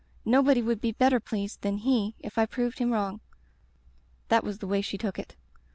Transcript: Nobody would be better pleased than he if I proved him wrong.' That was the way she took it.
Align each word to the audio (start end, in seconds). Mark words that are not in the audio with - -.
Nobody 0.25 0.63
would 0.63 0.81
be 0.81 0.93
better 0.93 1.19
pleased 1.19 1.61
than 1.61 1.77
he 1.77 2.15
if 2.17 2.39
I 2.39 2.47
proved 2.47 2.79
him 2.79 2.89
wrong.' 2.91 3.21
That 4.29 4.43
was 4.43 4.57
the 4.57 4.65
way 4.65 4.81
she 4.81 4.97
took 4.97 5.19
it. 5.19 5.35